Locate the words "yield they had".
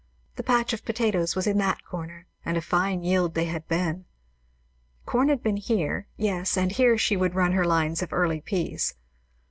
3.03-3.67